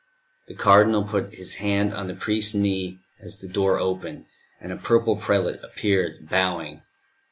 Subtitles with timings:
[0.47, 4.25] The Cardinal put his hand on the priest's knee as the door opened,
[4.59, 6.81] and a purple prelate appeared, bowing.